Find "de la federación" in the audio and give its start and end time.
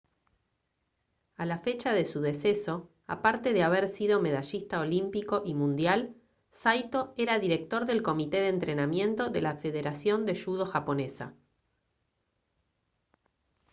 9.29-10.25